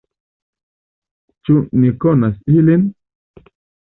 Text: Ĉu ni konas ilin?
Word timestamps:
Ĉu 1.47 1.57
ni 1.81 1.91
konas 2.05 2.39
ilin? 2.55 2.87